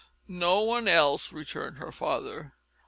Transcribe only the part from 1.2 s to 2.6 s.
returned her father.